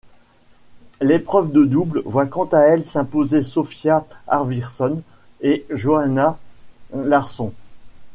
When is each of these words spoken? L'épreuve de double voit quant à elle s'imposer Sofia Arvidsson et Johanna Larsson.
L'épreuve 0.99 1.51
de 1.51 1.63
double 1.63 2.01
voit 2.05 2.25
quant 2.25 2.45
à 2.51 2.61
elle 2.61 2.83
s'imposer 2.83 3.43
Sofia 3.43 4.03
Arvidsson 4.27 5.03
et 5.41 5.63
Johanna 5.69 6.39
Larsson. 6.95 7.53